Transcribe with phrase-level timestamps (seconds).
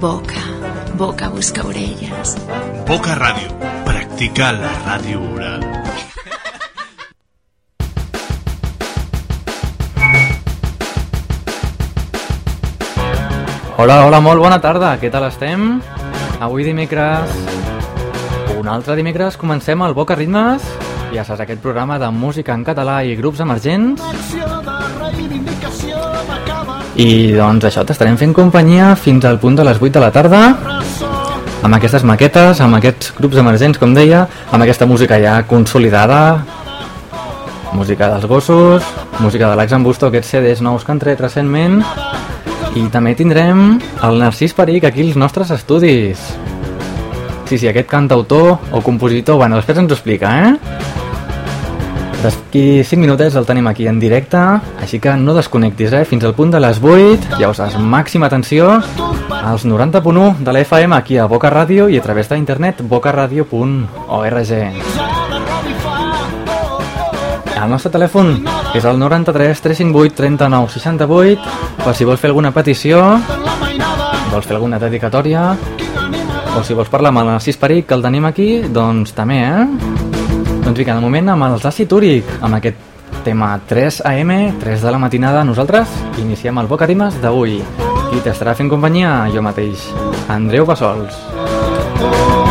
[0.00, 0.42] Boca,
[0.92, 2.36] boca busca orelles.
[2.84, 3.48] Boca Ràdio.
[3.86, 5.62] Practica la ràdio oral.
[13.78, 15.80] Hola, hola, molt bona tarda, què tal estem?
[16.44, 17.32] Avui dimecres,
[18.60, 20.64] un altre dimecres, comencem el Boca Ritmes,
[21.14, 24.04] ja saps, aquest programa de música en català i grups emergents.
[26.96, 30.38] I doncs això, t'estarem fent companyia fins al punt de les 8 de la tarda,
[31.60, 36.40] amb aquestes maquetes, amb aquests grups emergents, com deia, amb aquesta música ja consolidada,
[37.76, 38.88] música dels gossos,
[39.20, 41.82] música de l'Ax Busto, aquests CDs nous que han tret recentment,
[42.76, 43.76] i també tindrem
[44.08, 46.22] el Narcís Peric aquí als nostres estudis.
[47.44, 50.95] Sí, sí, aquest cantautor o compositor, bueno, després ens ho explica, eh?
[52.22, 54.40] D'aquí 5 minutets el tenim aquí en directe,
[54.80, 56.04] així que no desconnectis, eh?
[56.08, 58.70] Fins al punt de les 8, ja ho saps, màxima atenció
[59.36, 64.52] als 90.1 de la FM aquí a Boca Ràdio i a través d'internet bocaradio.org.
[67.56, 68.34] El nostre telèfon
[68.76, 73.02] és el 93 358 39 68 per si vols fer alguna petició,
[74.32, 75.52] vols fer alguna dedicatòria
[76.56, 80.05] o si vols parlar amb el Peric, que el tenim aquí, doncs també, eh?
[80.66, 82.80] Doncs vinga, de moment amb els Àcid Úric, amb aquest
[83.22, 87.60] tema 3 AM, 3 de la matinada, nosaltres iniciem el Boca Rimes d'avui.
[88.10, 89.14] Qui t'estarà fent companyia?
[89.30, 89.86] Jo mateix,
[90.26, 91.22] Andreu Bassols.
[92.02, 92.45] Vincles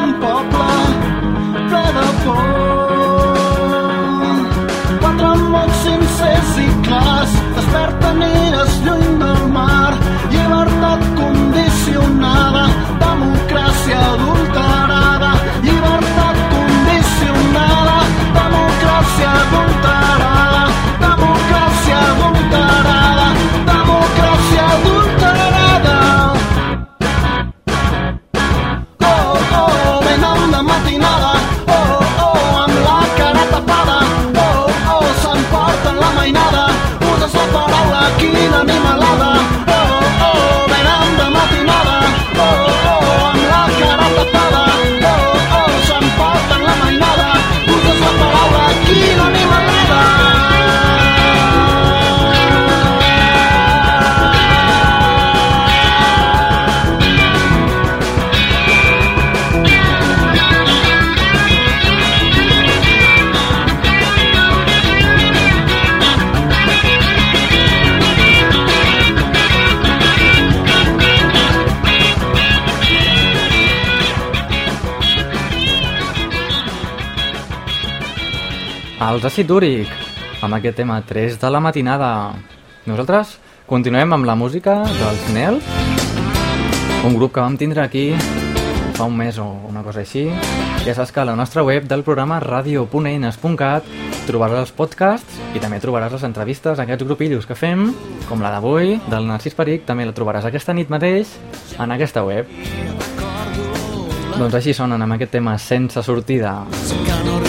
[79.23, 79.91] Els Àcid Úric,
[80.43, 82.33] amb aquest tema 3 de la matinada.
[82.91, 83.37] Nosaltres
[83.71, 85.61] continuem amb la música dels Nel,
[87.07, 88.09] un grup que vam tindre aquí
[88.97, 90.25] fa un mes o una cosa així.
[90.83, 93.87] Ja saps que a la nostra web del programa radio.eines.cat
[94.27, 97.93] trobaràs els podcasts i també trobaràs les entrevistes a aquests grupillos que fem,
[98.27, 101.31] com la d'avui, del Narcís Peric, també la trobaràs aquesta nit mateix
[101.79, 102.51] en aquesta web.
[104.35, 106.65] Doncs així sonen amb aquest tema sense sortida.
[106.83, 107.42] Sé que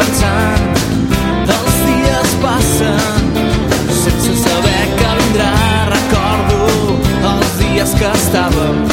[0.00, 0.78] pensant
[1.56, 3.26] els dies passen
[4.02, 5.50] sense saber que vindrà.
[5.90, 6.62] Recordo
[7.32, 8.89] els dies que estàvem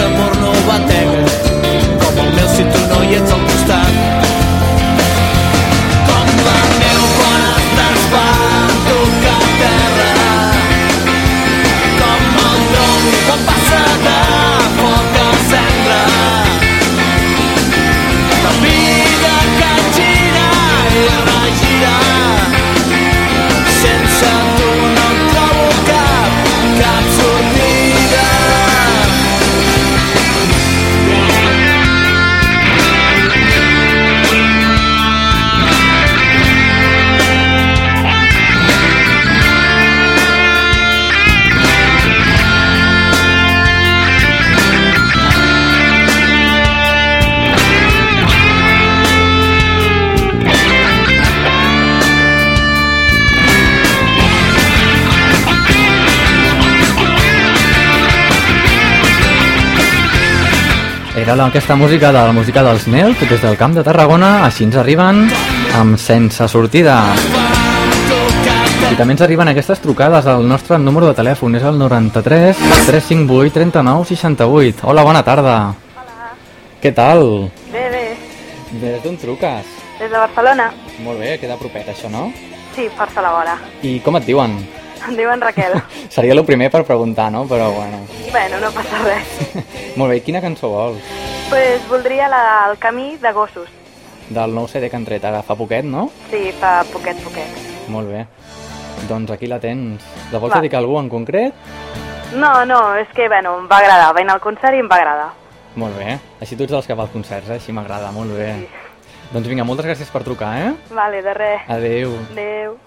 [0.00, 0.39] amor
[61.20, 64.64] Era la- aquesta música de la música dels Nels des del camp de Tarragona, així
[64.64, 65.28] ens arriben
[65.76, 66.96] amb Sense sortida.
[68.90, 72.56] I també ens arriben aquestes trucades al nostre número de telèfon, és el 93
[72.86, 74.80] 358 39 68.
[74.88, 75.74] Hola, bona tarda.
[76.82, 77.50] Què tal?
[77.70, 78.16] Bé, bé.
[78.80, 79.66] Des d'on truques?
[80.00, 80.72] Des de Barcelona?
[81.04, 82.32] Molt bé, queda propet això, no?
[82.74, 83.58] Sí, força la vora.
[83.82, 84.56] I com et diuen?
[85.08, 85.78] Em diuen Raquel.
[86.14, 87.46] Seria el primer per preguntar, no?
[87.48, 88.04] Però bueno.
[88.30, 89.34] bueno, no passa res.
[89.98, 91.02] Molt bé, i quina cançó vols?
[91.50, 93.68] pues voldria la, el camí de gossos.
[94.30, 96.04] Del nou CD que han tret ara fa poquet, no?
[96.30, 97.56] Sí, fa poquet, poquet.
[97.90, 98.20] Molt bé.
[99.08, 100.04] Doncs aquí la tens.
[100.30, 100.60] La vols Va.
[100.60, 101.54] dedicar a algú en concret?
[102.38, 104.12] No, no, és que, bueno, em va agradar.
[104.14, 105.32] Vaig anar al concert i em va agradar.
[105.74, 106.20] Molt bé.
[106.38, 107.58] Així tu ets dels que va als concerts, eh?
[107.58, 108.52] Així m'agrada, molt bé.
[109.32, 110.70] Doncs vinga, moltes gràcies per trucar, eh?
[110.94, 111.66] Vale, de res.
[111.66, 112.14] Adéu.
[112.30, 112.78] Adéu.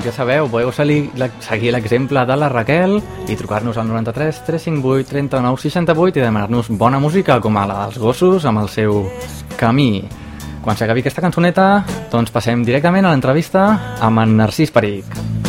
[0.00, 2.94] Doncs ja sabeu, podeu seguir l'exemple de la Raquel
[3.28, 7.98] i trucar-nos al 93 358 39 68 i demanar-nos bona música com a la dels
[8.00, 9.02] gossos amb el seu
[9.60, 10.00] camí.
[10.64, 11.66] Quan s'acabi aquesta cançoneta,
[12.08, 13.66] doncs passem directament a l'entrevista
[14.00, 15.39] amb en Narcís Peric.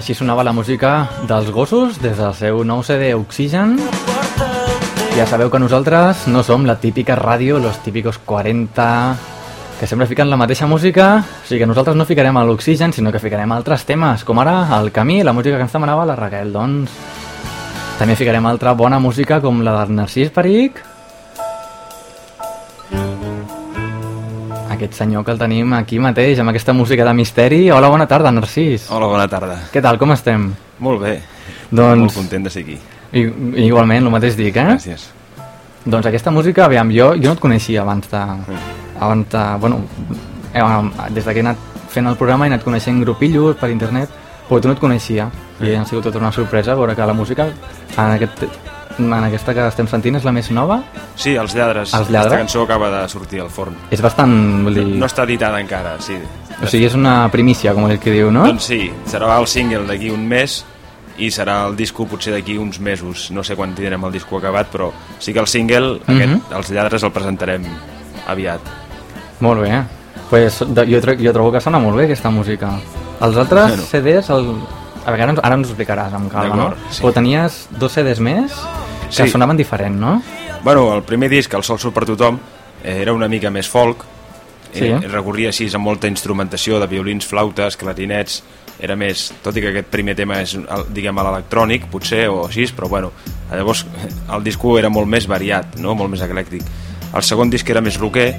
[0.00, 3.76] Així sonava la música dels gossos des del seu nou CD temps
[5.14, 9.16] Ja sabeu que nosaltres no som la típica ràdio, los típicos 40,
[9.78, 13.12] que sempre fiquen la mateixa música, o sigui que nosaltres no ficarem a l'Oxigen, sinó
[13.12, 16.52] que ficarem altres temes, com ara el camí, la música que ens demanava la Raquel,
[16.52, 16.90] doncs...
[18.00, 20.80] També ficarem altra bona música com la del Narcís Peric,
[24.80, 27.60] aquest senyor que el tenim aquí mateix, amb aquesta música de misteri.
[27.70, 28.86] Hola, bona tarda, Narcís.
[28.90, 29.58] Hola, bona tarda.
[29.72, 30.48] Què tal, com estem?
[30.80, 31.18] Molt bé.
[31.70, 32.78] Doncs- Molt content de ser aquí.
[33.12, 33.26] I,
[33.66, 34.64] igualment, el mateix dic, eh?
[34.70, 35.10] Gràcies.
[35.84, 38.22] Doncs aquesta música, aviam, jo, jo no et coneixia abans de...
[39.00, 39.44] Abans de...
[39.60, 39.82] Bueno,
[40.54, 40.64] eh,
[41.10, 44.08] des que he anat fent el programa he anat coneixent grupillos per internet,
[44.48, 45.28] però tu no et coneixia.
[45.60, 48.46] I ha sigut tota una sorpresa veure que la música, en, aquest,
[48.98, 50.82] en aquesta que estem sentint, és la més nova.
[51.16, 51.94] Sí, Els Lladres.
[51.94, 52.32] Els Lladres?
[52.32, 53.76] Aquesta cançó acaba de sortir al forn.
[53.90, 54.64] És bastant...
[54.64, 56.16] Vull dir, No està editada encara, sí.
[56.62, 58.44] o sigui, és una primícia, com el que diu, no?
[58.46, 60.64] Doncs sí, serà el single d'aquí un mes
[61.20, 63.30] i serà el disco potser d'aquí uns mesos.
[63.30, 66.16] No sé quan tindrem el disco acabat, però sí que el single, Mhm.
[66.16, 67.64] aquest, Els Lladres, el presentarem
[68.26, 68.60] aviat.
[69.40, 69.82] Molt bé.
[70.30, 72.70] Pues, jo, jo trobo que sona molt bé aquesta música.
[73.20, 73.82] Els altres Bueno.
[73.82, 74.54] CDs, el...
[75.10, 76.68] a veure, ara, ens- ara ens ho explicaràs amb calma, no?
[76.90, 77.02] Sí.
[77.02, 78.52] Però tenies dos CDs més
[79.10, 79.28] que Sí.
[79.30, 80.22] sonaven diferent, no?
[80.62, 82.38] Bueno, el primer disc, El sol surt per tothom,
[82.84, 84.04] eh, era una mica més folk,
[84.72, 84.84] Sí.
[84.86, 88.42] eh, recorria així amb molta instrumentació de violins, flautes, clarinets,
[88.78, 90.56] era més, tot i que aquest primer tema és,
[90.88, 93.10] diguem, a l'electrònic, potser, o així, però bueno,
[93.50, 93.84] llavors
[94.32, 95.94] el disco era molt més variat, no?
[95.94, 96.62] molt més eclèctic.
[97.14, 98.34] El segon disc era més rocker,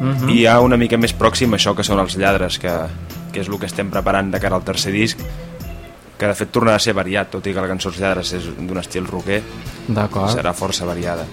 [0.00, 0.28] Mhm.
[0.30, 2.70] i ja una mica més pròxim a això que són els lladres, que,
[3.32, 5.18] que és el que estem preparant de cara al tercer disc,
[6.18, 8.48] que de fet tornarà a ser variat, tot i que la cançó Els lladres és
[8.58, 9.06] d'un estil
[9.88, 10.34] D'acord.
[10.34, 11.24] serà força variada.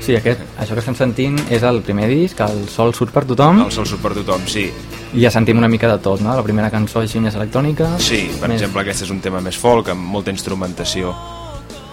[0.00, 3.60] Sí, aquest, això que estem sentint és el primer disc, el Sol surt per tothom,
[3.66, 4.70] El sol surt per tothom, sí.
[5.12, 6.32] i ja sentim una mica de tot, no?
[6.34, 7.98] La primera cançó així més electrònica.
[7.98, 8.62] Sí, per més...
[8.62, 11.12] exemple, aquest és un tema més folk, amb molta instrumentació,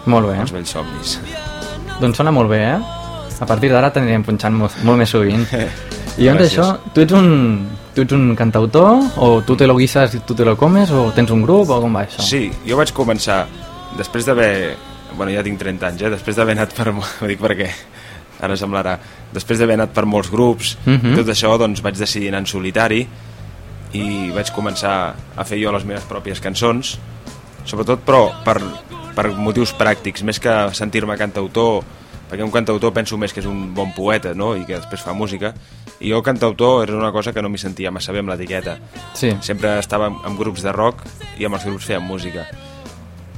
[0.05, 0.37] Molt bé.
[0.39, 1.17] els vells somnis.
[1.99, 2.79] Doncs sona molt bé, eh?
[3.39, 5.43] A partir d'ara t'anirem punxant molt, molt més sovint.
[6.17, 6.57] I llavors Gràcies.
[6.57, 10.35] això, tu ets un, tu ets un cantautor, o tu te lo guisas i tu
[10.37, 12.21] te lo comes, o tens un grup, o com va això?
[12.21, 13.45] Sí, jo vaig començar,
[13.97, 14.75] després d'haver...
[15.17, 16.09] Bueno, ja tinc 30 anys, eh?
[16.13, 16.91] Després d'haver anat per...
[17.23, 17.71] Ho dic perquè
[18.45, 18.97] ara semblarà...
[19.33, 21.15] Després d'haver anat per molts grups, Mhm.
[21.17, 23.01] tot això, doncs vaig decidir anar en solitari
[23.97, 26.97] i vaig començar a fer jo les meves pròpies cançons,
[27.65, 28.59] sobretot però per,
[29.15, 31.81] per motius pràctics, més que sentir-me cantautor,
[32.29, 35.13] perquè un cantautor penso més que és un bon poeta, no?, i que després fa
[35.13, 35.53] música,
[35.99, 38.77] i jo cantautor era una cosa que no m'hi sentia massa bé amb l'etiqueta.
[39.15, 39.31] Sí.
[39.41, 41.05] Sempre estava amb, grups de rock
[41.39, 42.45] i amb els grups fèiem música.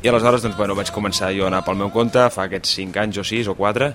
[0.01, 2.99] I aleshores, doncs, bueno, vaig començar jo a anar pel meu compte, fa aquests 5
[3.01, 3.89] anys o 6 o 4,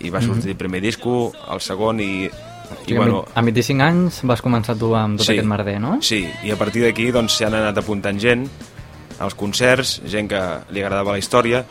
[0.00, 4.20] i va sortir el primer disco, el segon, i, i I bueno, a 25 anys
[4.28, 5.36] vas començar tu amb tot Sí.
[5.36, 5.98] aquest merder, no?
[6.02, 8.48] Sí, i a partir d'aquí doncs s'hi han anat apuntant gent
[9.20, 10.40] als concerts, gent que
[10.72, 11.64] li agradava la història,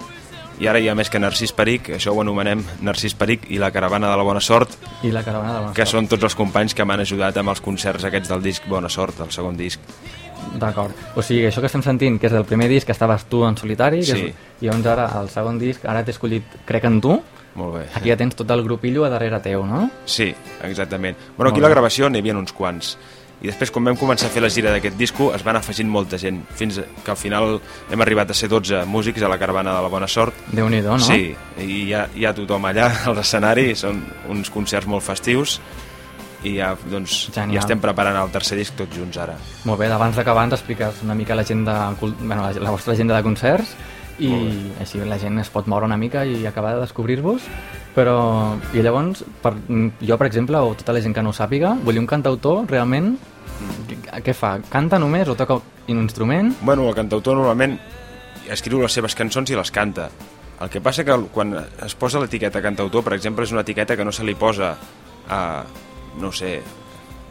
[0.59, 3.71] i ara hi ha més que Narcís Peric, això ho anomenem Narcís Peric i la
[3.71, 6.73] Caravana de la Bona Sort, I la caravana de la que són tots els companys
[6.73, 9.79] que m'han ajudat amb els concerts aquests del disc Bona Sort, el segon disc.
[10.55, 10.93] D'acord.
[11.15, 13.57] O sigui, això que estem sentint, que és del primer disc, que estaves tu en
[13.57, 14.25] solitari, que Sí.
[14.29, 17.21] és, i llavors ara, el segon disc, ara t'he escollit, crec en tu,
[17.55, 17.85] Molt bé.
[17.95, 19.89] aquí ja tens tot el grupillo a darrere teu, no?
[20.05, 20.33] Sí,
[20.63, 21.17] exactament.
[21.37, 22.97] Bueno, aquí a la gravació n'hi havia uns quants.
[23.43, 26.17] I després, quan vam començar a fer la gira d'aquest disco, es van afegint molta
[26.17, 27.59] gent, fins que al final
[27.91, 30.47] hem arribat a ser 12 músics a la caravana de la Bona Sort.
[30.51, 30.97] déu nhi no?
[30.99, 34.01] Sí, i hi ha, hi ha tothom allà a l'escenari, són
[34.31, 35.59] uns concerts molt festius,
[36.45, 37.57] i ja, doncs, Genial.
[37.57, 39.35] ja estem preparant el tercer disc tots junts ara.
[39.65, 43.23] Molt bé, d'abans d'acabar ens expliques una mica l'agenda, bueno, la, la vostra agenda de
[43.25, 43.75] concerts
[44.19, 44.31] i
[44.79, 47.43] així la gent es pot moure una mica i acabar de descobrir-vos
[47.95, 49.53] però, i llavors, per,
[50.01, 52.65] jo per exemple o tota la gent que no ho sàpiga, vull dir un cantautor
[52.67, 53.17] realment
[54.23, 54.57] què fa?
[54.69, 55.57] Canta només o toca
[55.87, 56.53] un instrument?
[56.61, 57.77] Bueno, el cantautor normalment
[58.51, 60.09] escriu les seves cançons i les canta.
[60.61, 61.53] El que passa que quan
[61.85, 64.75] es posa l'etiqueta cantautor, per exemple, és una etiqueta que no se li posa
[65.29, 65.39] a,
[66.19, 66.61] no sé,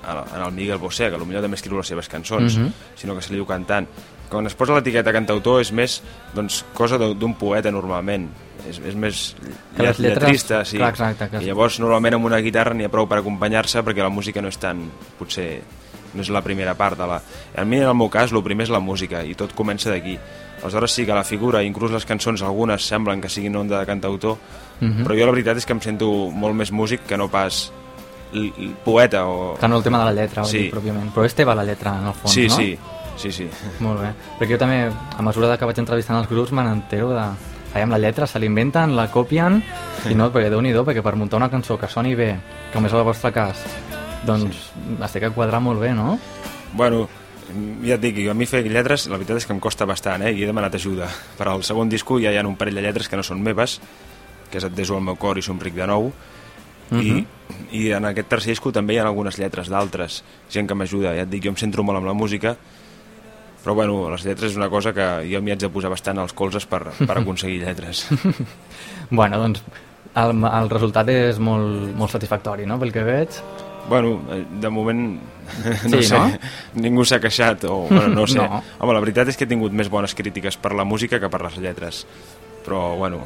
[0.05, 2.73] a, a el Miguel Bosé, que potser també escriu les seves cançons, Mhm.
[2.97, 3.89] sinó que se li diu cantant.
[4.31, 6.01] Quan es posa l'etiqueta cantautor és més
[6.35, 8.29] doncs, cosa d'un poeta normalment.
[8.69, 9.35] És, és més
[9.77, 10.79] Que les lletres- lletrista, sí.
[10.79, 14.01] clar, exacte, que- I llavors normalment amb una guitarra n'hi ha prou per acompanyar-se perquè
[14.03, 15.61] la música no és tan, potser,
[16.15, 17.21] no és la primera part de la...
[17.57, 20.19] A mi, en el meu cas, el primer és la música i tot comença d'aquí.
[20.63, 24.39] Aleshores sí que la figura, inclús les cançons, algunes semblen que siguin onda de cantautor,
[24.81, 25.05] Mhm.
[25.05, 27.71] però jo la veritat és que em sento molt més músic que no pas
[28.85, 29.57] poeta o...
[29.61, 30.71] Que no el tema de la lletra, Sí.
[30.73, 31.13] pròpiament.
[31.15, 32.57] Però és teva la lletra, en el fons, sí, no?
[32.57, 32.79] sí, sí,
[33.33, 33.49] sí.
[33.85, 34.13] Molt bé.
[34.39, 37.27] Perquè jo també, a mesura que vaig entrevistant els grups, me n'entero de...
[37.75, 39.57] Veiem la lletra, se l'inventen, la copien,
[40.07, 42.37] i no, perquè déu nhi perquè per muntar una cançó que soni bé,
[42.71, 43.65] com és el vostre cas,
[44.23, 44.95] doncs sí.
[45.03, 46.15] es té que quadrar molt bé, no?
[46.79, 47.09] Bueno,
[47.85, 50.23] ja et dic, jo a mi fer lletres, la veritat és que em costa bastant,
[50.23, 50.31] eh?
[50.31, 51.09] i he demanat ajuda.
[51.39, 53.81] Per al segon disco ja hi ha un parell de lletres que no són meves,
[54.51, 56.13] que és Et deso al meu cor i somric de nou,
[56.95, 57.25] i,
[57.75, 61.25] i en aquest tercer disco també hi ha algunes lletres d'altres, gent que m'ajuda, ja
[61.25, 62.55] et dic, jo em centro molt amb la música,
[63.65, 66.35] però bueno, les lletres és una cosa que jo m'hi haig de posar bastant als
[66.37, 68.07] colzes per, per aconseguir lletres.
[69.11, 69.61] Bueno, doncs
[70.17, 73.37] el, el resultat és molt, molt satisfactori, no?, pel que veig.
[73.89, 75.03] Bueno, eh, de moment
[75.91, 76.31] no Sí, sé, no?
[76.81, 78.39] ningú s'ha queixat o bueno, no sé.
[78.45, 78.63] No.
[78.81, 81.43] Home, la veritat és que he tingut més bones crítiques per la música que per
[81.45, 82.05] les lletres.
[82.65, 83.19] Però bueno,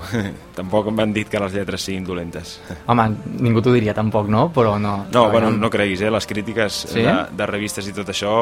[0.57, 2.57] tampoc m'han dit que les lletres siguin dolentes.
[2.91, 3.05] Home,
[3.39, 4.49] ningú t'ho diria tampoc, no?
[4.51, 5.05] Però no...
[5.15, 6.11] No, bueno, no creguis, eh?
[6.11, 7.05] Les crítiques Sí?
[7.07, 8.33] de, de revistes i tot això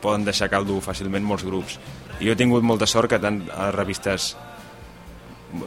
[0.00, 1.78] poden deixar caldo fàcilment molts grups.
[2.20, 4.36] I jo he tingut molta sort que tant a revistes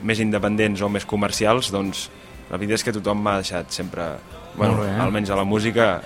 [0.01, 2.09] més independents o més comercials, doncs
[2.49, 4.15] la veritat és que tothom m'ha deixat sempre...
[4.55, 4.87] Bueno, bé.
[5.03, 5.99] almenys a la música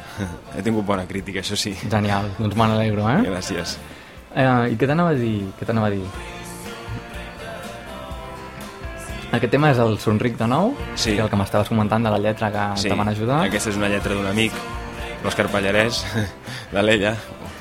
[0.58, 1.76] he tingut bona crítica, això sí.
[1.88, 3.20] Genial, doncs me n'alegro, eh?
[3.28, 3.76] Gràcies.
[4.34, 4.72] eh?
[4.72, 5.44] I què t'anava a dir?
[5.60, 6.02] Què t'anava a dir?
[9.32, 11.14] Aquest tema és el Sonric de nou, Sí.
[11.16, 13.44] que el que m'estaves comentant de la lletra que Sí, te van ajudar.
[13.46, 14.52] aquesta és una lletra d'un amic,
[15.24, 16.04] l'Òscar Pallarès,
[16.74, 17.16] de l'Ella.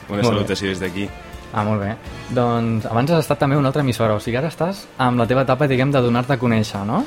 [0.08, 0.28] Una Molt bé.
[0.28, 1.08] salutació des d'aquí.
[1.52, 1.94] Ah, molt bé.
[2.30, 5.42] Doncs abans has estat també una altra emissora, o sigui, ara estàs amb la teva
[5.42, 7.04] etapa, diguem, de donar-te a conèixer, no?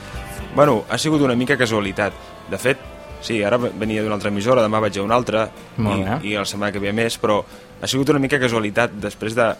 [0.55, 2.13] Bueno, ha sigut una mica casualitat.
[2.49, 2.77] De fet,
[3.21, 6.17] sí, ara venia d'una altra emissora, demà vaig a una altra, Molt i, bé.
[6.29, 7.43] i la setmana que ve més, però
[7.81, 9.53] ha sigut una mica casualitat després de...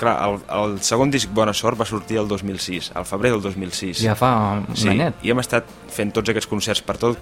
[0.00, 3.98] Clar, el, el segon disc Bona Sort va sortir el 2006, al febrer del 2006.
[4.00, 4.30] Ja fa
[4.62, 5.18] un Sí, anyet.
[5.22, 7.18] i hem estat fent tots aquests concerts per tot,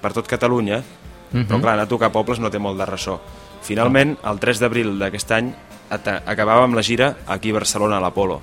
[0.00, 0.80] per tot Catalunya,
[1.32, 1.44] Mhm.
[1.46, 3.20] però clar, anar a tocar pobles no té molt de ressò.
[3.66, 5.52] Finalment, el 3 d'abril d'aquest any,
[5.90, 8.40] acabàvem la gira aquí a Barcelona, a l'Apolo.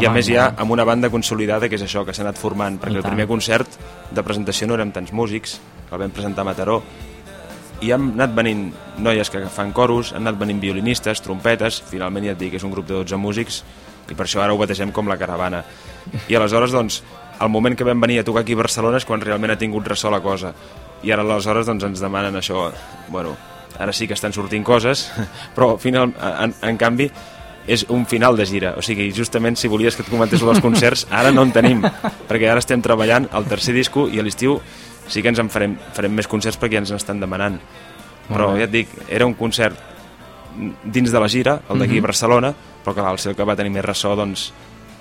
[0.00, 2.80] I a més ja amb una banda consolidada, que és això, que s'ha anat formant,
[2.82, 3.78] perquè el primer concert
[4.10, 6.80] de presentació no érem tants músics, el vam presentar a Mataró,
[7.84, 8.68] i han anat venint
[9.02, 12.74] noies que fan coros, han anat venint violinistes, trompetes, finalment ja et dic, és un
[12.74, 13.62] grup de 12 músics,
[14.10, 15.62] i per això ara ho bategem com la caravana.
[16.28, 17.02] I aleshores, doncs,
[17.40, 19.86] el moment que vam venir a tocar aquí a Barcelona és quan realment ha tingut
[19.88, 20.52] ressò la cosa.
[21.04, 22.68] I ara aleshores doncs, ens demanen això,
[23.08, 23.34] bueno,
[23.78, 25.08] ara sí que estan sortint coses,
[25.56, 27.10] però final, en, en canvi
[27.66, 31.06] és un final de gira, o sigui, justament si volies que et comentés dels concerts,
[31.10, 31.80] ara no en tenim,
[32.28, 34.58] perquè ara estem treballant el tercer disco i a l'estiu
[35.08, 37.58] sí que ens en farem, farem més concerts perquè ja ens n'estan demanant.
[38.28, 39.76] Però ja et dic, era un concert
[40.84, 43.72] dins de la gira, el d'aquí a Barcelona, però clar, el seu que va tenir
[43.74, 44.50] més ressò, doncs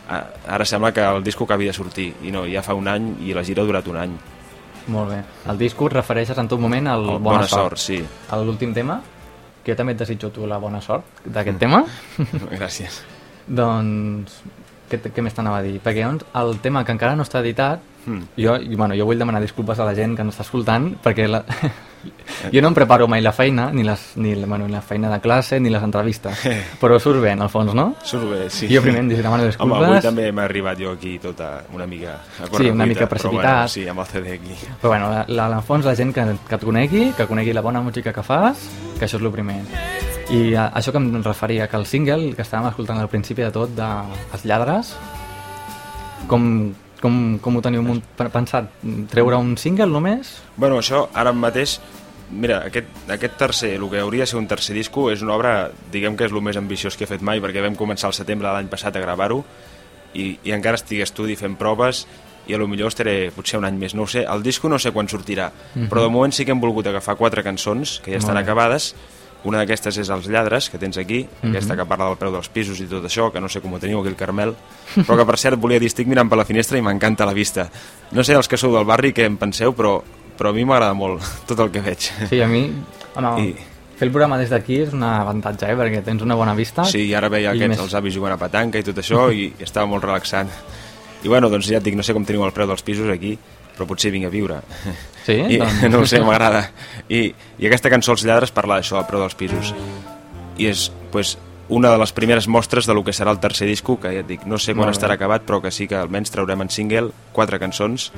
[0.10, 3.36] ara sembla que el disco acabi de sortir, i no, ja fa un any i
[3.36, 4.16] la gira ha durat un any.
[4.88, 5.22] Molt bé.
[5.50, 8.02] El disco et refereixes en tot moment al Bona, Bona Sort, sí.
[8.30, 9.02] A l'últim tema,
[9.64, 11.32] que jo també et desitjo tu la bona sort Mm.
[11.34, 11.84] d'aquest tema.
[12.60, 13.02] Gràcies.
[13.48, 14.42] Doncs,
[14.90, 15.80] què, què més t'anava a dir?
[15.84, 18.24] Perquè llavors, el tema que encara no està editat, Mm.
[18.36, 21.46] jo, bueno, jo vull demanar disculpes a la gent que no està escoltant, perquè la...
[22.52, 25.20] jo no em preparo mai la feina, ni, les, ni, bueno, ni la feina de
[25.22, 26.44] classe, ni les entrevistes,
[26.82, 27.94] però surt bé, en el fons, no?
[28.04, 28.68] Surt bé, sí.
[28.72, 29.78] Jo primer em demano disculpes.
[29.78, 33.08] Home, avui també m'ha arribat jo aquí tota una mica a Sí, una mica correcuita,
[33.08, 33.58] però precipitat.
[33.58, 34.58] Bueno, sí, amb el CD aquí.
[34.82, 37.54] Però bueno, la, la, en el fons la gent que, que et conegui, que conegui
[37.56, 38.68] la bona música que fas,
[39.00, 39.62] que això és el primer.
[40.34, 43.52] I a, això que em referia, que el single que estàvem escoltant al principi de
[43.56, 43.90] tot, de
[44.34, 44.96] Els lladres,
[46.28, 46.46] com,
[47.04, 47.84] com, com ho teniu
[48.16, 48.72] pensat?
[49.12, 50.38] Treure un single només?
[50.56, 51.78] Bueno, això ara mateix,
[52.32, 55.54] mira, aquest, aquest tercer, el que hauria de ser un tercer disco, és una obra,
[55.92, 58.48] diguem que és el més ambiciós que he fet mai, perquè vam començar al setembre
[58.48, 59.44] de l'any passat a gravar-ho,
[60.14, 62.06] i, i encara estic a estudi fent proves,
[62.48, 64.26] i a lo millor estaré potser un any més, no ho sé.
[64.28, 67.44] El disco no sé quan sortirà, però de moment sí que hem volgut agafar quatre
[67.44, 68.92] cançons, que ja estan acabades,
[69.44, 72.80] una d'aquestes és Els lladres, que tens aquí, aquesta que parla del preu dels pisos
[72.80, 74.54] i tot això, que no sé com ho teniu aquí al Carmel,
[75.02, 77.68] però que per cert volia dir, estic mirant per la finestra i m'encanta la vista.
[78.12, 79.98] No sé els que sou del barri què en penseu, però,
[80.38, 82.10] però a mi m'agrada molt tot el que veig.
[82.30, 82.66] Sí, a mi...
[83.16, 83.54] Home, I-
[83.94, 85.76] fer el programa des d'aquí és un avantatge, eh?
[85.78, 86.82] perquè tens una bona vista.
[86.90, 89.28] Sí, i ara veia I aquests, més- els avis jugant a petanca i tot això,
[89.32, 90.50] i, i estava molt relaxant.
[91.24, 93.38] I bueno, doncs ja et dic, no sé com teniu el preu dels pisos aquí,
[93.78, 94.60] però potser vinc a viure.
[95.26, 95.38] Sí?
[95.40, 96.68] I, Doncs- no ho sé, m'agrada.
[97.10, 97.26] I,
[97.60, 99.74] I aquesta cançó, Els lladres, parla d'això, el preu dels pisos.
[100.58, 101.38] I és, pues,
[101.74, 104.28] una de les primeres mostres de lo que serà el tercer disco, que ja et
[104.28, 107.58] dic, no sé quan estarà acabat, però que sí que almenys traurem en single quatre
[107.58, 108.12] cançons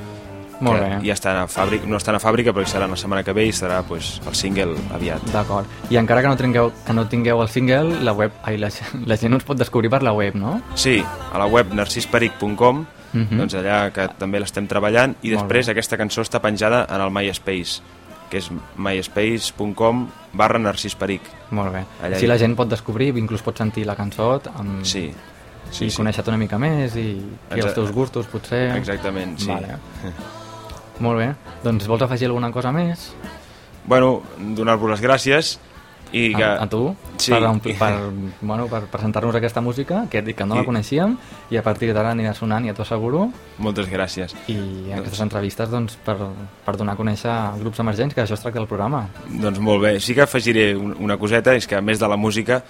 [0.60, 0.88] Molt bé.
[1.04, 3.52] ja estan a fàbrica, no estan a fàbrica perquè serà la setmana que ve i
[3.52, 5.22] serà pues, el single aviat.
[5.32, 5.68] D'acord.
[5.92, 8.68] I encara que no tingueu, que no tingueu el single, la web, ai, la,
[9.06, 10.58] la gent us pot descobrir per la web, no?
[10.74, 10.98] Sí,
[11.32, 12.84] a la web narcisperic.com,
[13.24, 13.38] Mhm.
[13.38, 15.72] doncs allà que també l'estem treballant, i Molt després bé.
[15.72, 17.80] aquesta cançó està penjada en el MySpace,
[18.30, 21.22] que és myspace.com barra narcisperic.
[21.50, 21.84] Molt bé.
[22.02, 24.82] Allà Així hi- la gent pot descobrir, inclús pot sentir la cançó amb...
[24.84, 25.12] Sí,
[25.70, 25.96] sí, i sí.
[25.96, 27.08] conèixer-te una mica més i,
[27.54, 28.76] i els teus gustos, potser.
[28.76, 29.46] Exactament, sí.
[29.48, 29.78] Vale.
[31.00, 31.34] Molt bé.
[31.62, 33.12] Doncs vols afegir alguna cosa més?
[33.86, 35.58] Bueno, donar-vos les gràcies
[36.12, 36.42] i que...
[36.44, 36.94] A, a tu?
[37.18, 37.32] Sí.
[37.32, 37.40] Per,
[37.78, 37.92] per,
[38.40, 41.16] bueno, per presentar-nos aquesta música, que et dic que no I- la coneixíem,
[41.50, 43.26] i a partir d'ara anirà sonant, ja t'ho asseguro,
[43.58, 44.34] Moltes gràcies.
[44.48, 46.16] i aquestes entrevistes doncs, per,
[46.64, 49.08] per donar a conèixer grups emergents, que això es tracta del programa.
[49.28, 50.00] Doncs molt bé.
[50.00, 52.62] Sí que afegiré un- una coseta, és que a més de la música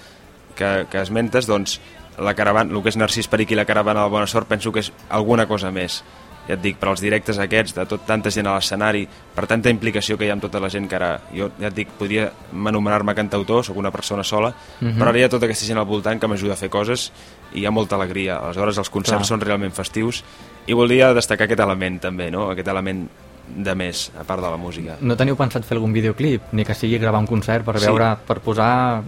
[0.54, 1.80] que, que esmentes, doncs
[2.18, 4.80] la caravana, el que és Narcís Peric i la caravana de Bona Sort penso que
[4.80, 6.02] és alguna cosa més.
[6.46, 9.68] Ja et dic, per als directes aquests, de tot, tanta gent a l'escenari, per tanta
[9.68, 12.28] implicació que hi ha amb tota la gent que ara, jo ja et dic, podria
[12.54, 14.96] anomenar-me cantautor, sóc una persona sola, Mhm.
[14.98, 17.10] però ara hi ha tota aquesta gent al voltant que m'ajuda a fer coses
[17.52, 18.36] i hi ha molta alegria.
[18.38, 19.26] Aleshores els concerts Clar.
[19.26, 20.22] són realment festius
[20.66, 22.50] i volia destacar aquest element també, no?
[22.50, 23.08] aquest element
[23.48, 24.96] de més, a part de la música.
[25.00, 27.86] No teniu pensat fer algun videoclip, ni que sigui gravar un concert per Sí.
[27.86, 29.02] veure, per posar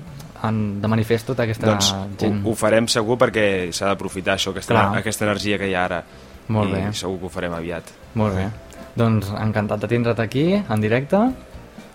[0.44, 2.44] en, de manifest tota aquesta doncs gent?
[2.46, 4.98] ho, ho farem segur perquè s'ha d'aprofitar això, aquesta, Clar.
[4.98, 6.05] aquesta energia que hi ha ara
[6.49, 6.93] molt bé.
[6.93, 7.85] segur que ho farem aviat.
[8.15, 8.49] Molt bé.
[8.97, 11.21] Doncs encantat de tindre't aquí, en directe.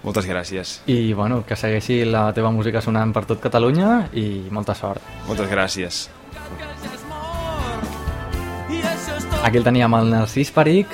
[0.04, 0.82] Moltes gràcies.
[0.86, 5.02] I bueno, que segueixi la teva música sonant per tot Catalunya i molta sort.
[5.28, 6.10] Moltes gràcies.
[9.44, 10.88] Aquí el teníem el Narcís Peric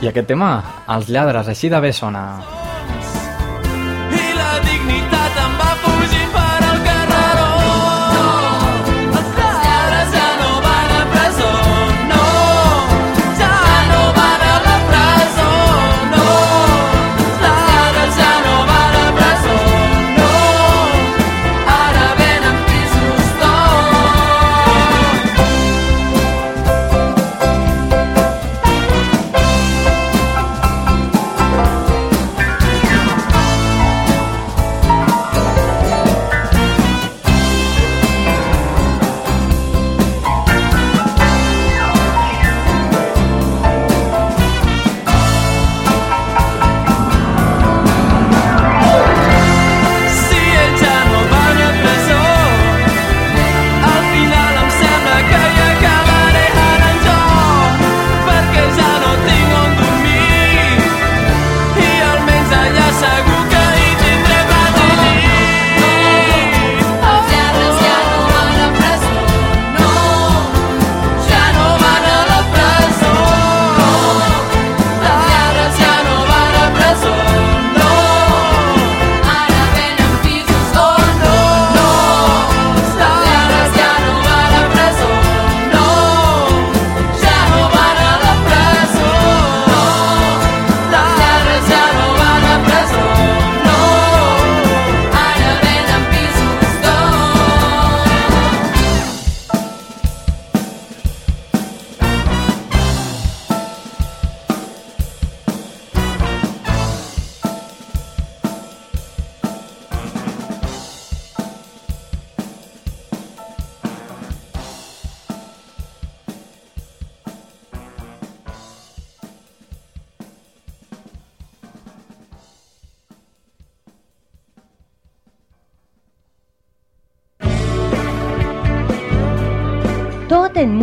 [0.00, 2.40] i aquest tema, Els lladres, així de bé sona.
[4.16, 5.19] I la dignitat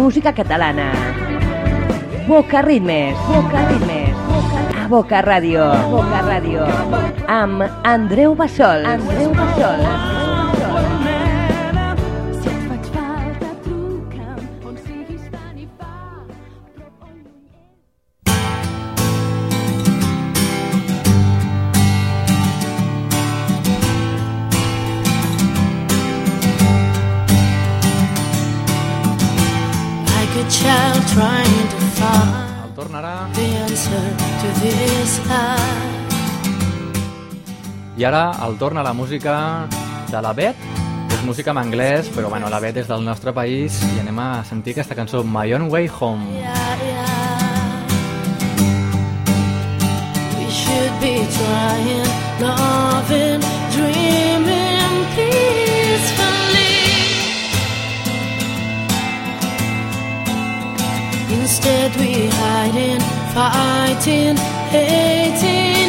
[0.07, 0.93] música catalana.
[2.29, 4.15] Boca Ritmes, Boca Ritmes,
[4.79, 6.63] a Boca Ràdio, Boca Ràdio,
[7.27, 8.87] amb Andreu Bassols.
[8.87, 9.96] Andreu Bassols.
[37.97, 39.67] I ara el torna a la música
[40.11, 40.55] de la Bet.
[41.09, 44.43] És música en anglès, però bueno, la Bet és del nostre país i anem a
[44.45, 46.29] sentir aquesta cançó My Own Way Home.
[46.37, 47.87] Yeah, yeah.
[50.37, 52.05] We should be trying,
[52.37, 53.41] loving,
[53.73, 56.77] dreaming peacefully
[61.41, 63.01] Instead we hiding,
[63.33, 64.37] fighting,
[64.69, 65.86] hating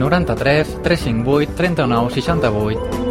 [0.00, 3.10] 93 358 39 68.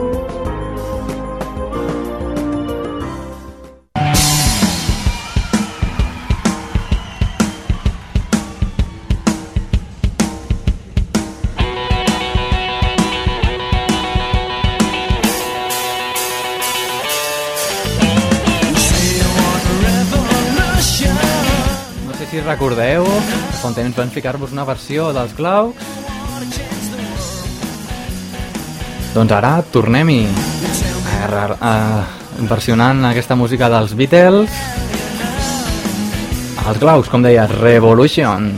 [22.50, 23.06] recordeu,
[23.62, 25.99] fa un temps vam ficar-vos una versió dels Glaucs
[29.14, 30.22] Doncs ara tornem-hi.
[30.30, 32.04] Eh, eh,
[32.50, 34.60] versionant aquesta música dels Beatles.
[36.70, 38.54] Els Glaus, com deia, Revolution Revolution.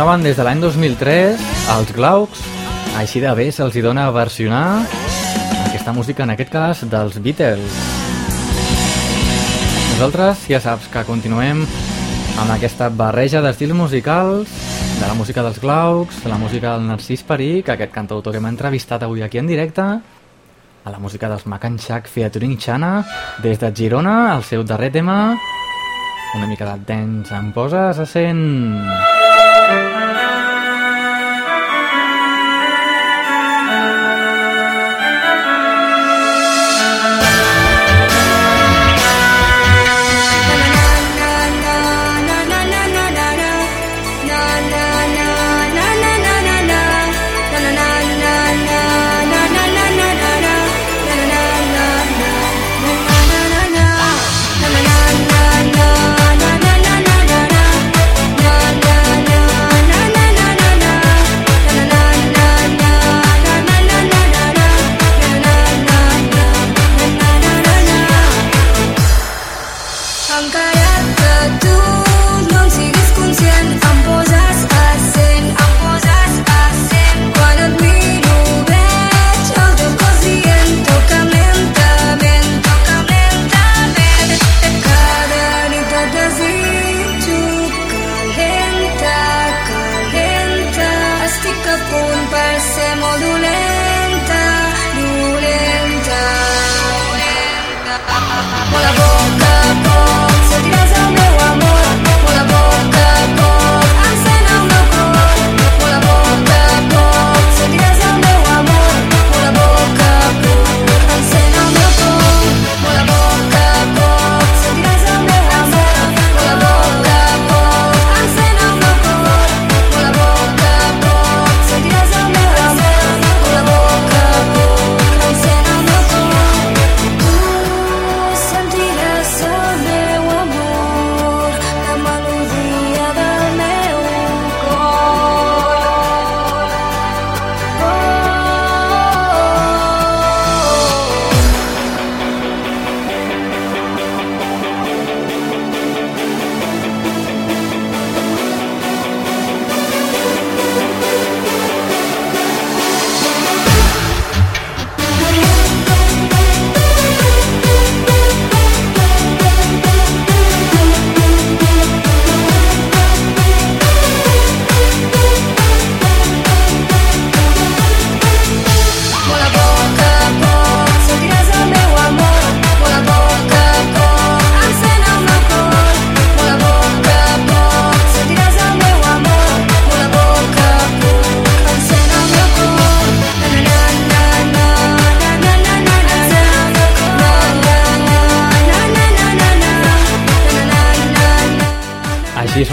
[0.00, 2.38] sonaven des de l'any 2003 als Glaucs.
[2.96, 4.86] Així de bé se'ls hi dona versionar
[5.66, 7.74] aquesta música, en aquest cas, dels Beatles.
[9.90, 14.48] Nosaltres, ja saps que continuem amb aquesta barreja d'estils musicals,
[15.02, 18.56] de la música dels Glaucs, de la música del Narcís Peric, aquest cantautor que m'ha
[18.56, 23.04] entrevistat avui aquí en directe, a la música dels Macan Chac featuring Chana
[23.44, 25.36] des de Girona, el seu darrer tema
[26.32, 29.09] una mica de dents em poses a 100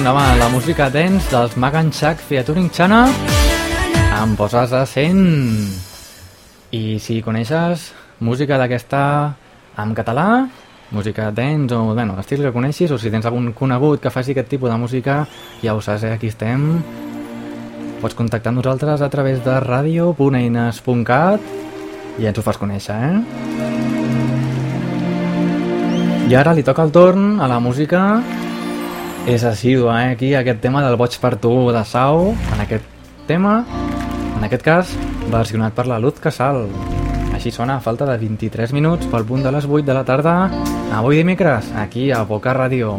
[0.07, 3.11] Sonava la música dance dels Magan Shack featuring Chana
[4.15, 5.17] em poses a 100
[6.71, 7.91] i si coneixes
[8.23, 9.35] música d'aquesta
[9.83, 10.47] en català
[10.95, 14.47] música dance o bueno, estil que coneixis o si tens algun conegut que faci aquest
[14.47, 15.27] tipus de música
[15.59, 16.15] ja ho saps, eh?
[16.15, 16.79] aquí estem
[17.99, 21.41] pots contactar amb nosaltres a través de radio.eines.cat
[22.15, 23.19] i ens ho fas conèixer eh?
[26.31, 28.23] i ara li toca el torn a la música
[29.27, 30.11] és assídua, eh?
[30.11, 32.85] Aquí, aquest tema del Boig per tu de Sau, en aquest
[33.27, 33.65] tema,
[34.37, 34.93] en aquest cas,
[35.33, 36.63] versionat per la Luz Casal.
[37.35, 40.37] Així sona a falta de 23 minuts pel punt de les 8 de la tarda,
[40.95, 42.95] avui dimecres, aquí a Boca Ràdio.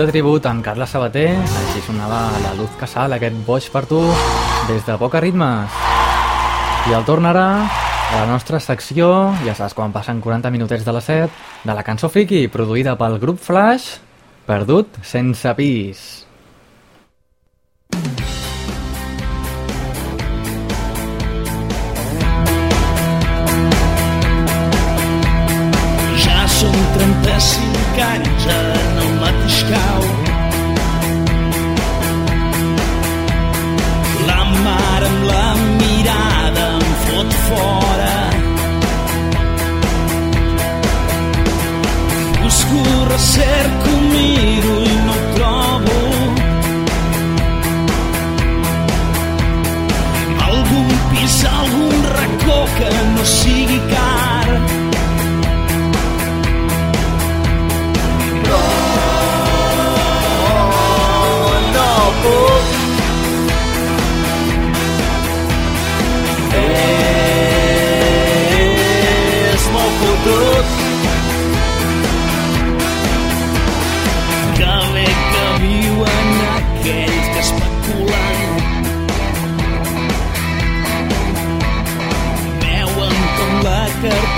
[0.00, 3.98] De tribut amb Carla Sabater, així sonava la Luz Casal, aquest boig per tu,
[4.68, 5.76] des de Poca Ritmes.
[6.88, 9.10] I el tornarà a la nostra secció,
[9.44, 11.28] ja saps quan passen 40 minutets de les 7,
[11.66, 13.98] de la cançó friki, produïda pel grup Flash,
[14.48, 16.00] Perdut sense pis.
[42.70, 45.98] Busco, recerco, miro i no ho trobo.
[50.46, 54.48] Algun pis, algun racó que no sigui car.
[61.74, 61.90] no
[62.22, 62.59] puc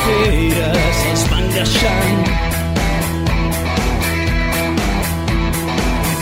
[0.02, 2.22] cartera se'ls va engaixant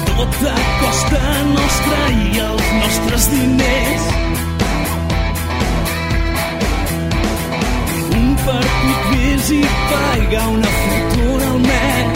[0.09, 1.21] tot a costa
[1.53, 4.05] nostra i els nostres diners.
[8.19, 9.63] Un partit més i
[9.93, 12.09] pagar una futura al mes.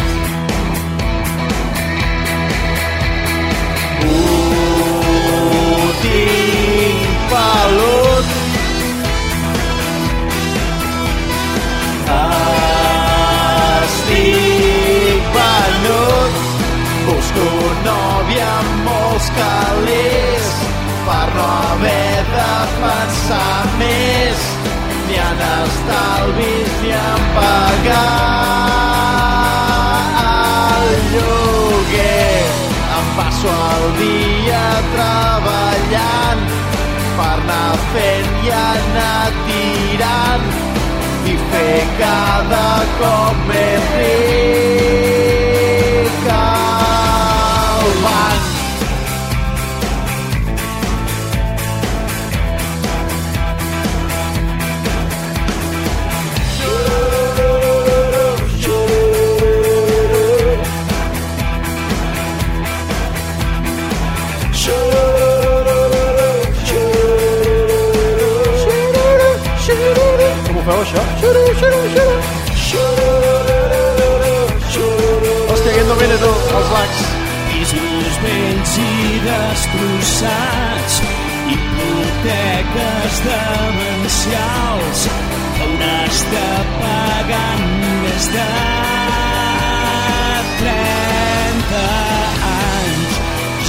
[4.04, 4.22] Ho
[6.04, 7.24] tinc
[19.38, 20.50] calés
[21.06, 24.44] per no haver de pensar més.
[25.08, 28.44] Ni en estalvis ni en pagar
[30.24, 32.44] el lloguer.
[32.98, 34.62] Em passo el dia
[34.94, 36.46] treballant
[37.18, 40.48] per anar fent i anar tirant
[41.34, 42.66] i fer cada
[43.02, 44.83] cop més ric
[75.48, 76.98] Hòstia, aquest no viene els lacs.
[77.48, 78.88] pisos vells i
[79.24, 80.94] destrossats
[81.54, 85.00] hipoteques demencials
[85.60, 86.50] hauràs de
[86.80, 87.64] pagar en
[88.02, 88.48] més de
[90.58, 91.84] 30
[92.50, 93.14] anys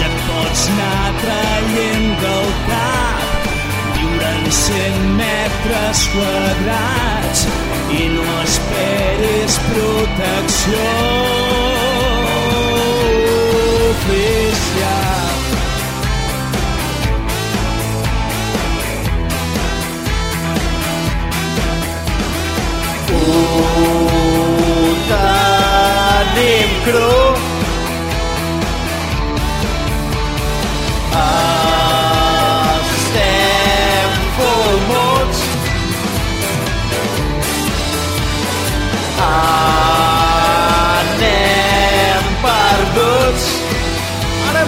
[0.02, 2.85] ja et pots anar traient del cap
[4.56, 7.42] 100 metres quadrats
[7.92, 10.86] i no esperis protecció
[13.92, 15.38] oficial.
[23.12, 23.38] Ho
[25.12, 27.35] tenim cru.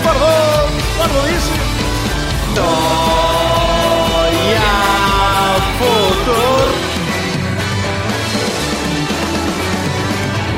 [0.08, 1.72] Anem perduts, perdudíssims.
[2.55, 2.70] No
[4.32, 4.76] hi ha
[5.80, 6.68] futur.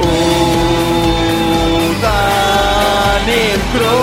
[0.01, 0.11] Ho
[2.03, 3.99] tenim cru.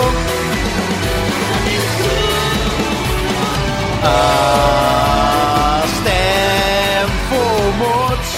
[5.87, 8.31] Estem fumuts.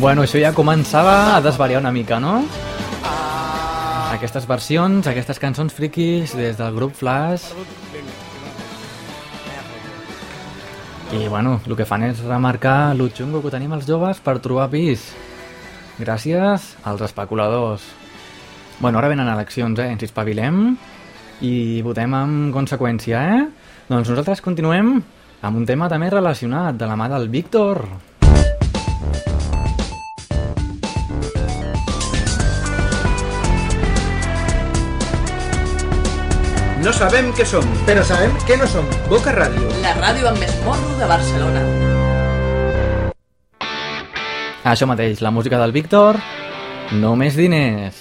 [0.00, 2.44] Bueno, això ja començava a desvariar una mica, no?
[4.20, 7.46] Aquestes versions, aquestes cançons friquis des del grup Flash...
[11.10, 14.68] I bueno, el que fan és remarcar lo xungo que tenim els joves per trobar
[14.74, 15.06] pis.
[15.96, 17.80] Gràcies als especuladors.
[18.76, 19.88] Bueno, ara venen eleccions, eh?
[19.88, 20.76] Ens espavilem
[21.40, 23.42] i votem en conseqüència, eh?
[23.88, 24.98] Doncs nosaltres continuem
[25.40, 27.86] amb un tema també relacionat de la mà del Víctor.
[27.88, 28.09] els
[36.80, 37.64] No sabem què som.
[37.84, 38.86] Però sabem què no som.
[39.10, 39.68] Boca Ràdio.
[39.84, 41.64] La ràdio amb més morro de Barcelona.
[44.70, 46.16] Això mateix, la música del Víctor,
[47.02, 48.00] només diners.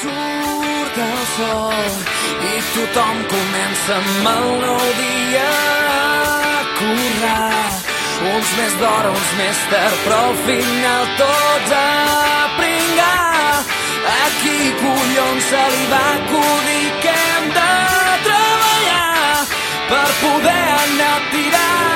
[0.00, 1.92] Surt el sol
[2.48, 7.62] i tothom comença amb el nou dia a currar.
[8.34, 11.86] Uns més d'hora, uns més tard, però al final tots a
[12.56, 13.64] pringar.
[14.14, 17.33] A qui collons se li va acudir que
[19.88, 21.93] per poder anar tirant.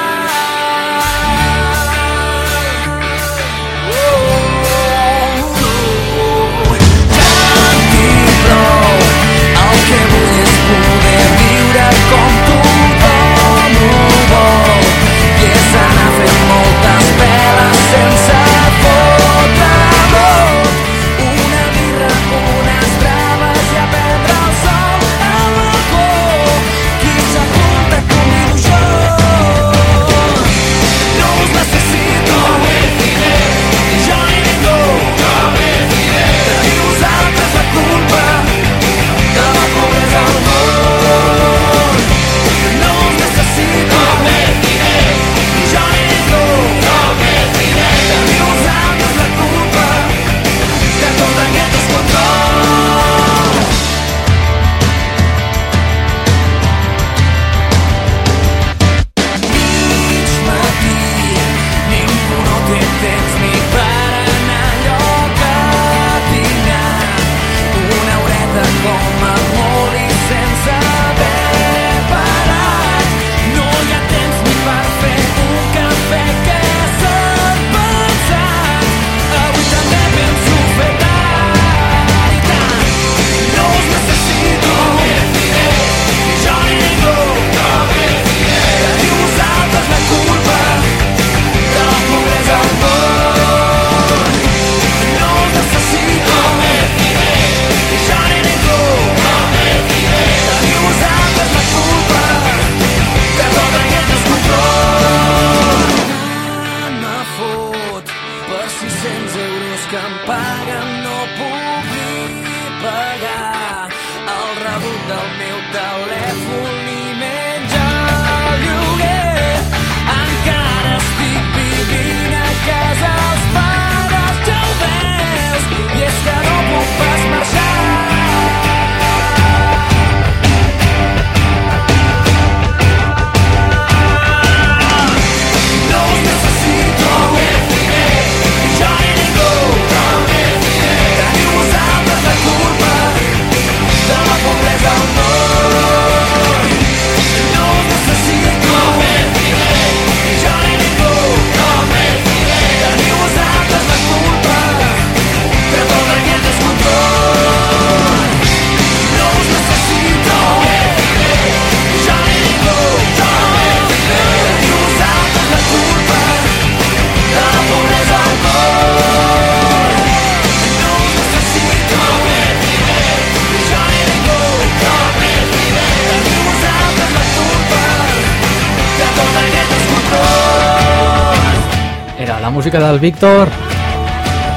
[182.69, 183.49] música del Víctor.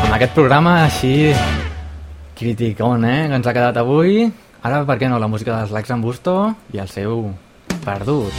[0.03, 1.31] Amb aquest programa així
[2.35, 4.25] criticón, eh, que ens ha quedat avui.
[4.67, 6.33] Ara per què no, la música dels Lacs en Busto
[6.75, 7.31] i el seu
[7.85, 8.35] perdut.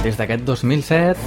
[0.00, 1.18] Des d'aquest 2007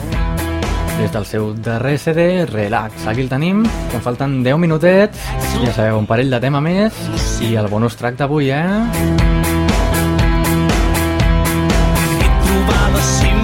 [0.97, 3.61] des del seu darrer CD Relax, aquí el tenim
[3.91, 5.29] que en falten 10 minutets.
[5.61, 6.97] Ja sabeu, un parell de tema més.
[7.45, 8.65] I el bonus track d'avui, eh?
[12.17, 13.34] He trobat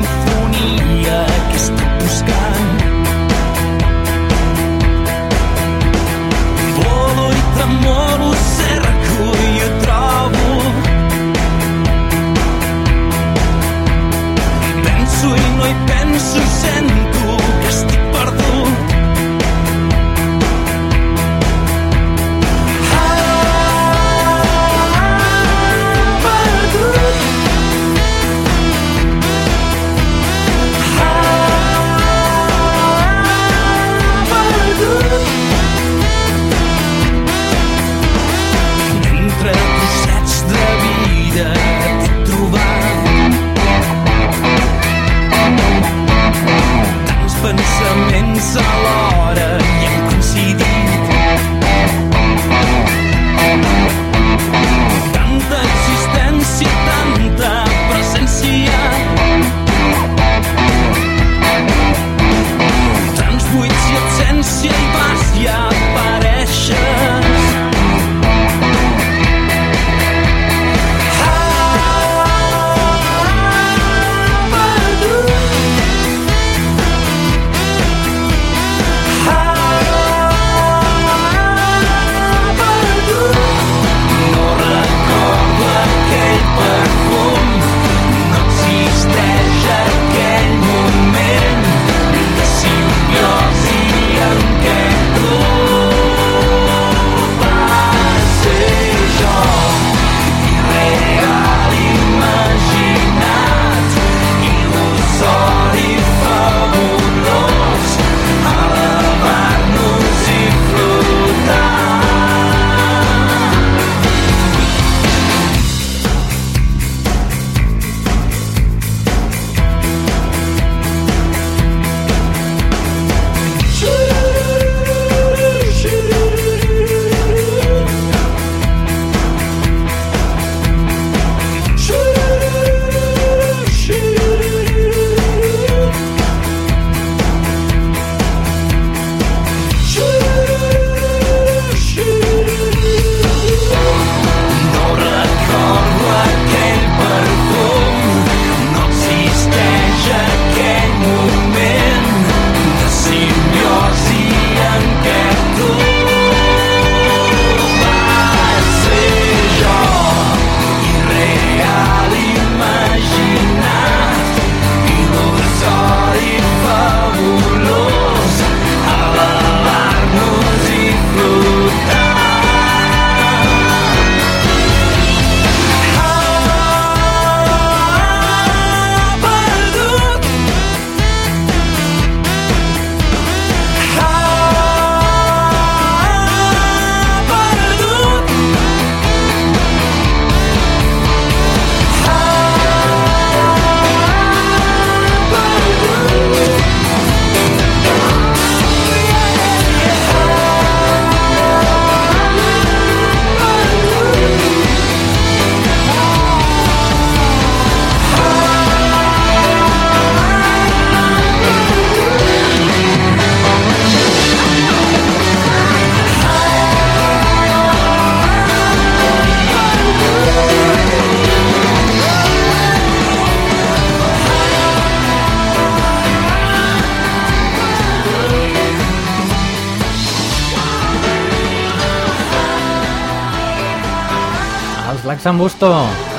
[235.32, 235.70] Sambusto.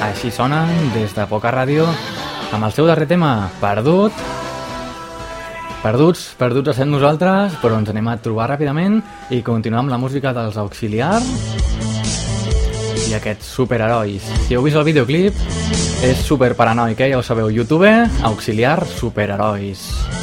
[0.00, 1.84] Així sonen des de Poca Ràdio
[2.56, 4.16] amb el seu darrer tema, Perdut.
[5.82, 10.32] Perduts, perduts essent nosaltres, però ens anem a trobar ràpidament i continuem amb la música
[10.32, 11.28] dels auxiliars
[13.10, 14.32] i aquests superherois.
[14.46, 15.36] Si heu vist el videoclip,
[16.08, 17.12] és super paranoic, eh?
[17.12, 17.92] ja ho sabeu, YouTube,
[18.32, 19.90] auxiliar superherois.
[20.08, 20.21] És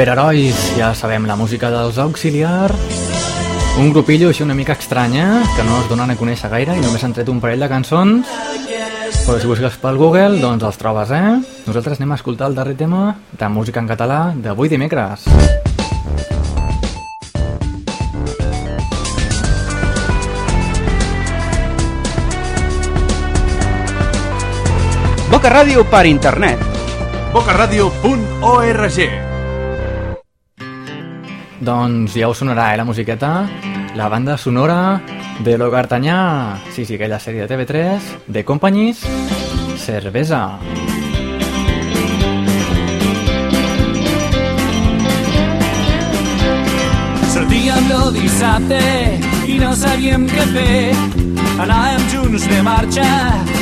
[0.00, 2.72] Superherois, ja sabem, la música dels auxiliar.
[3.76, 7.04] Un grupillo així una mica estranya, que no es donen a conèixer gaire i només
[7.04, 8.24] han tret un parell de cançons.
[9.26, 11.36] Però si busques pel Google, doncs els trobes, eh?
[11.68, 15.28] Nosaltres anem a escoltar el darrer tema de música en català d'avui dimecres.
[25.28, 26.64] Boca Ràdio per internet.
[27.34, 29.29] bocaradio.org
[31.60, 33.46] Doncs ja us sonarà, eh, la musiqueta.
[33.94, 35.02] La banda sonora
[35.44, 36.58] de Lo Cartanyà.
[36.72, 39.04] Sí, sí, aquella sèrie de TV3, de Companyis,
[39.76, 40.58] Cervesa.
[47.28, 48.80] Sortíem el dissabte
[49.46, 50.94] i no sabíem què fer.
[51.60, 53.10] Anàvem junts de marxa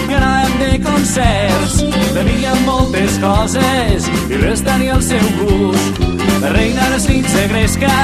[0.07, 1.83] i anàvem de concerts.
[2.15, 6.18] Bevíem moltes coses i res tenia el seu gust.
[6.39, 7.95] La reina dels nits de gresca,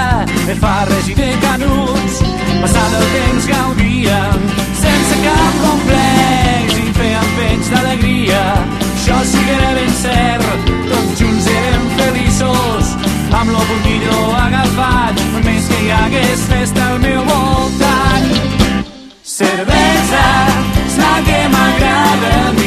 [0.47, 2.17] de farres i de canuts.
[2.65, 4.49] Passant el temps gaudíem
[4.81, 8.43] sense cap complex i fèiem peix d'alegria.
[8.91, 12.95] Això sí que era ben cert, tots junts érem feliços
[13.39, 18.29] amb lo puntillo agafat, per més que hi hagués festa al meu voltant.
[19.37, 20.27] Cervesa
[20.85, 22.64] és la que m'agrada a mi.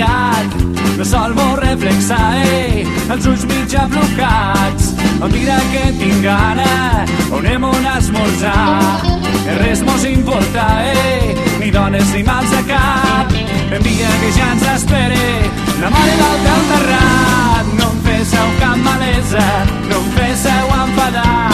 [0.00, 4.94] El sol vol reflexar, eh, els ulls mitja blocats.
[5.20, 9.02] Oh, mira que tinc gana, on anem on esmorzar.
[9.44, 13.32] Que res mos importa, eh, ni dones ni mals de cap.
[13.70, 16.38] Envia que ja ens espere, la mare al
[16.70, 17.66] terrat.
[17.78, 19.46] No em féssiu cap malesa,
[19.88, 21.50] no em féssiu enfadar.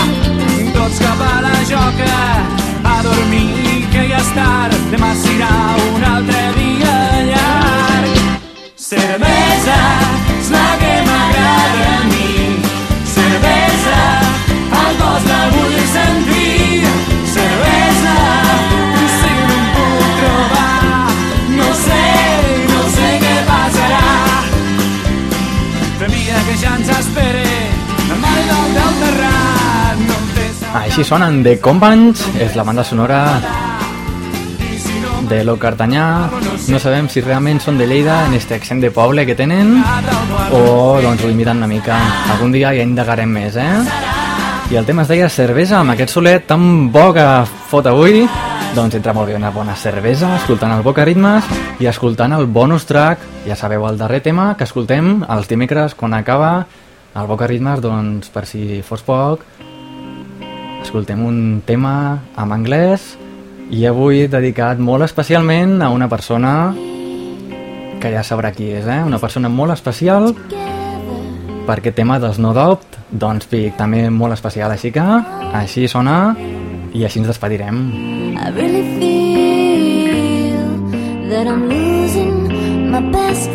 [0.75, 2.17] Tots cap a la joca,
[2.85, 4.75] a dormir, que ja és tard.
[4.91, 5.55] Demà serà
[5.93, 5.94] un
[30.95, 33.17] Així sonen The Companys, és la banda sonora
[35.27, 36.05] de Lo Cartanyà.
[36.71, 39.73] No sabem si realment són de Lleida, en este accent de poble que tenen,
[40.55, 40.61] o
[41.03, 41.97] doncs ho imiten una mica.
[42.37, 43.83] Algun dia ja indagarem més, eh?
[44.71, 47.27] I el tema es deia cervesa, amb aquest solet tan bo que
[47.73, 48.23] fot avui,
[48.79, 51.51] doncs entra molt bé una bona cervesa, escoltant el Boca Ritmes
[51.83, 56.15] i escoltant el bonus track, ja sabeu, el darrer tema que escoltem els dimecres quan
[56.15, 56.69] acaba
[57.19, 59.43] el Boca Ritmes, doncs per si fos poc,
[60.85, 63.15] escoltem un tema en anglès
[63.73, 66.75] i avui dedicat molt especialment a una persona
[68.01, 69.01] que ja sabrà qui és, eh?
[69.03, 70.35] Una persona molt especial
[71.65, 75.05] per aquest tema dels No Doubt, doncs Vic, també molt especial, així que
[75.57, 76.37] així sona
[76.93, 77.81] i així ens despedirem.
[78.37, 80.69] I really feel
[81.33, 83.54] that I'm losing my best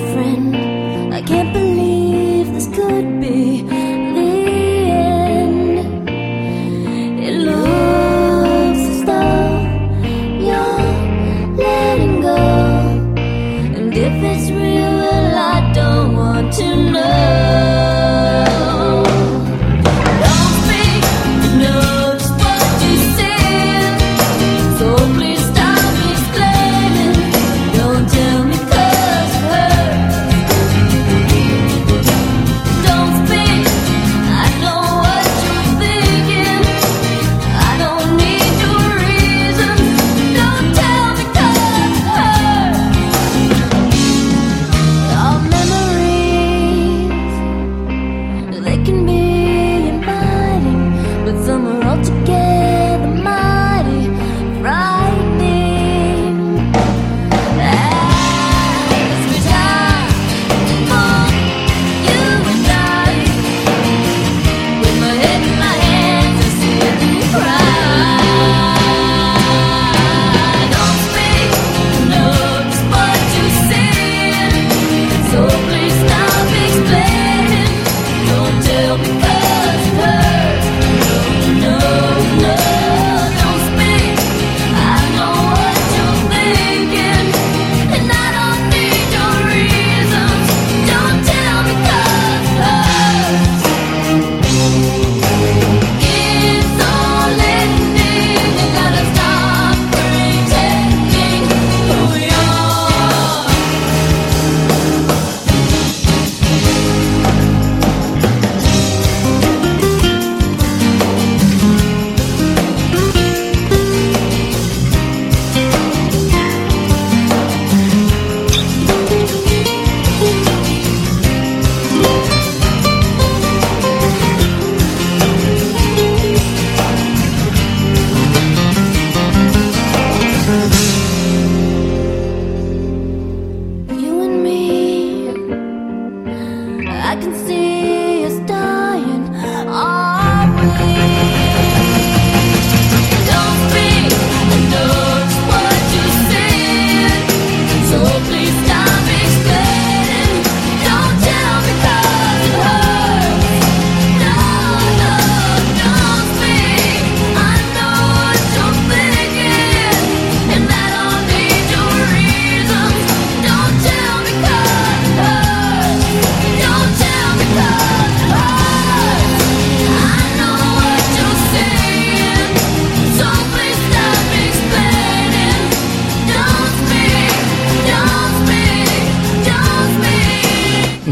[137.10, 137.79] I can see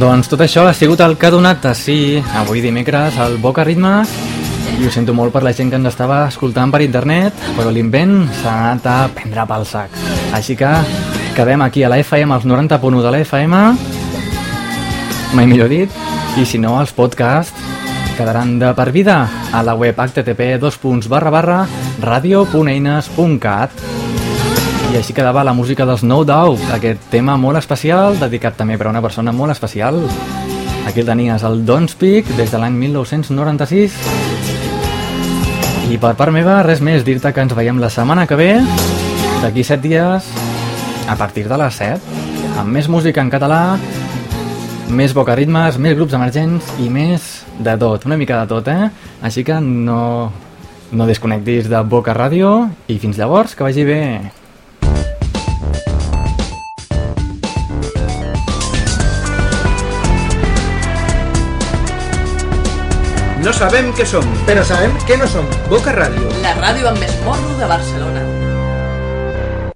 [0.07, 3.65] Doncs tot això ha sigut el que ha donat a sí avui dimecres al Boca
[3.67, 4.07] Ritmes
[4.79, 8.13] i ho sento molt per la gent que ens estava escoltant per internet, però l'invent
[8.39, 9.99] s'ha anat a prendre pel sac.
[10.37, 10.71] Així que
[11.35, 13.61] quedem aquí a la FM, als 90.1 de la FM,
[15.35, 15.91] mai millor dit,
[16.39, 17.67] i si no, els podcasts
[18.15, 20.55] quedaran de per vida a la web http
[22.07, 23.96] radio.eines.cat
[24.91, 28.87] i així quedava la música dels No Doubt, aquest tema molt especial, dedicat també per
[28.87, 29.99] a una persona molt especial.
[30.87, 33.97] Aquí el tenies, el Don't Speak, des de l'any 1996.
[35.91, 38.49] I per part meva, res més, dir-te que ens veiem la setmana que ve,
[39.43, 40.31] d'aquí 7 dies,
[41.07, 41.99] a partir de les 7,
[42.63, 43.77] amb més música en català,
[44.87, 47.27] més bocaritmes, més grups emergents i més
[47.59, 48.89] de tot, una mica de tot, eh?
[49.21, 50.31] Així que no,
[50.91, 52.57] no desconnectis de Boca Ràdio
[52.87, 54.03] i fins llavors, que vagi bé.
[63.47, 65.47] No sabem què som, però sabem que no som.
[65.71, 66.27] Boca Ràdio.
[66.43, 68.26] La ràdio amb morro de Barcelona.